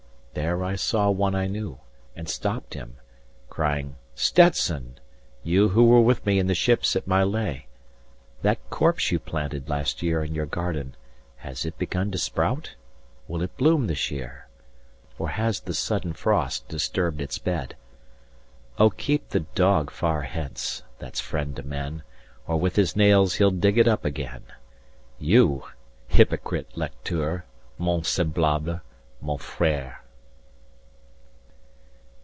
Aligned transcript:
There 0.33 0.63
I 0.63 0.75
saw 0.77 1.09
one 1.09 1.35
I 1.35 1.47
knew, 1.47 1.81
and 2.15 2.29
stopped 2.29 2.73
him, 2.73 2.95
crying 3.49 3.97
"Stetson! 4.15 4.97
You 5.43 5.69
who 5.69 5.83
were 5.83 5.99
with 5.99 6.25
me 6.25 6.39
in 6.39 6.47
the 6.47 6.55
ships 6.55 6.95
at 6.95 7.05
Mylae! 7.05 7.67
70 8.37 8.43
That 8.43 8.69
corpse 8.69 9.11
you 9.11 9.19
planted 9.19 9.67
last 9.67 10.01
year 10.01 10.23
in 10.23 10.33
your 10.33 10.45
garden, 10.45 10.95
Has 11.37 11.65
it 11.65 11.77
begun 11.77 12.11
to 12.11 12.17
sprout? 12.17 12.75
Will 13.27 13.41
it 13.41 13.55
bloom 13.57 13.87
this 13.87 14.09
year? 14.09 14.47
Or 15.19 15.27
has 15.27 15.59
the 15.59 15.73
sudden 15.73 16.13
frost 16.13 16.65
disturbed 16.69 17.19
its 17.19 17.37
bed? 17.37 17.75
Oh 18.77 18.89
keep 18.89 19.29
the 19.29 19.41
Dog 19.41 19.91
far 19.91 20.21
hence, 20.21 20.81
that's 20.97 21.19
friend 21.19 21.57
to 21.57 21.63
men, 21.63 22.03
Or 22.47 22.57
with 22.57 22.77
his 22.77 22.95
nails 22.95 23.35
he'll 23.35 23.51
dig 23.51 23.77
it 23.77 23.87
up 23.87 24.05
again! 24.05 24.43
75 24.55 24.55
You! 25.19 25.63
hypocrite 26.07 26.69
lecteur!—mon 26.77 28.03
semblable,—mon 28.05 29.37
frère!" 29.37 29.95